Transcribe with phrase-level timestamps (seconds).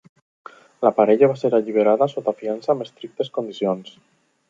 [0.85, 3.99] La parella va ser alliberada sota fiança amb estrictes condicions.